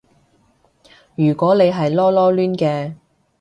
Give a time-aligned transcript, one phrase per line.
[1.13, 2.95] 如果你係囉囉攣嘅